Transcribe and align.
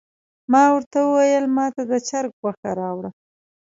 ما 0.51 0.63
ورته 0.75 0.97
وویل 1.03 1.45
ماته 1.57 1.81
د 1.91 1.93
چرګ 2.07 2.31
غوښه 2.41 2.71
راوړه. 2.79 3.09